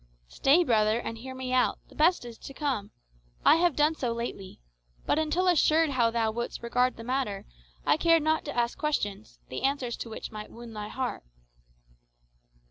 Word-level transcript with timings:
"Stay, 0.29 0.63
brother, 0.63 0.97
and 0.99 1.19
hear 1.19 1.35
me 1.35 1.53
out; 1.53 1.77
the 1.89 1.93
best 1.93 2.25
is 2.25 2.39
to 2.39 2.55
come. 2.55 2.89
I 3.45 3.57
have 3.57 3.75
done 3.75 3.93
so 3.93 4.11
lately. 4.11 4.59
But 5.05 5.19
until 5.19 5.47
assured 5.47 5.91
how 5.91 6.09
thou 6.09 6.31
wouldst 6.31 6.63
regard 6.63 6.97
the 6.97 7.03
matter, 7.03 7.45
I 7.85 7.97
cared 7.97 8.23
not 8.23 8.43
to 8.45 8.57
ask 8.57 8.79
questions, 8.79 9.37
the 9.49 9.61
answers 9.61 9.95
to 9.97 10.09
which 10.09 10.31
might 10.31 10.49
wound 10.49 10.75
thy 10.75 10.87
heart." 10.87 11.21